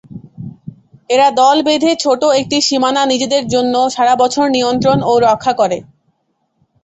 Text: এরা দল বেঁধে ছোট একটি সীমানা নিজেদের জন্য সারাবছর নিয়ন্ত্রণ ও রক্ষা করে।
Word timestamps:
এরা 1.09 1.27
দল 1.39 1.57
বেঁধে 1.67 1.91
ছোট 2.03 2.21
একটি 2.39 2.57
সীমানা 2.67 3.01
নিজেদের 3.05 3.43
জন্য 3.53 3.75
সারাবছর 3.95 4.45
নিয়ন্ত্রণ 4.55 4.97
ও 5.03 5.23
রক্ষা 5.25 5.53
করে। 5.59 5.77